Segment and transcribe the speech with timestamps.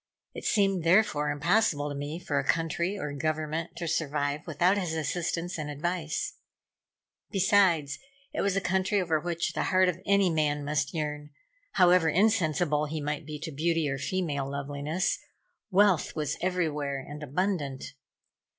[0.33, 4.95] It seemed, therefore, impossible to me for a country or government to survive without his
[4.95, 6.37] assistance and advice.
[7.29, 7.99] Besides,
[8.33, 11.29] it was a country over which the heart of any man must yearn,
[11.73, 15.19] however insensible he might be to beauty or female loveliness.
[15.69, 17.93] Wealth was everywhere and abundant.